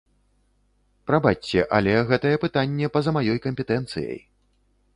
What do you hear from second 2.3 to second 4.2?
пытанне па-за маёй кампетэнцыяй.